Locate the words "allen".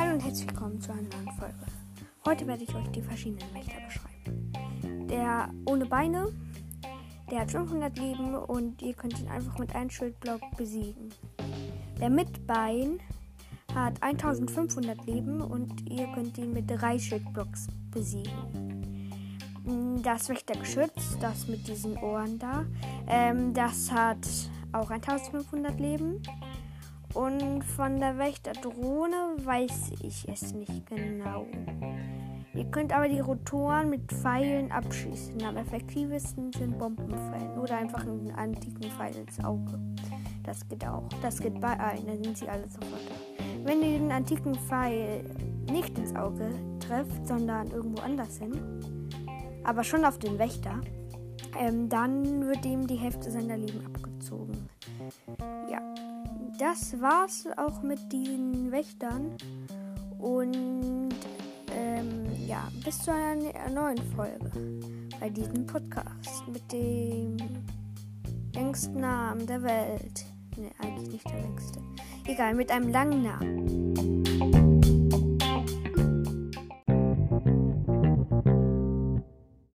41.78-42.06